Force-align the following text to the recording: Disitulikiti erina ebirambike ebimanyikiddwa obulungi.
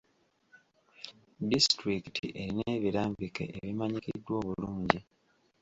Disitulikiti 1.49 2.25
erina 2.41 2.63
ebirambike 2.77 3.43
ebimanyikiddwa 3.57 4.33
obulungi. 4.41 4.99